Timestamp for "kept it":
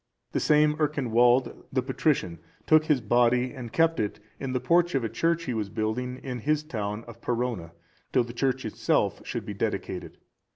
3.71-4.19